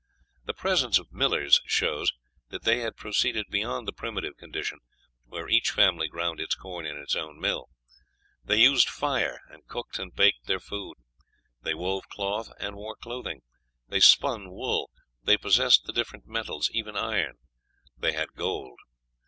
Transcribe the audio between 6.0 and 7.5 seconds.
ground its corn in its own